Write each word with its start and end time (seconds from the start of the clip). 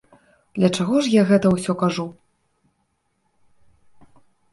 Для 0.59 0.69
чаго 0.77 0.95
я 1.07 1.21
гэта 1.31 1.51
ўсё 1.55 1.75
кажу? 1.81 2.05